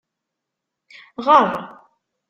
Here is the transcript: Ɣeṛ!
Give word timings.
Ɣeṛ! 1.25 1.49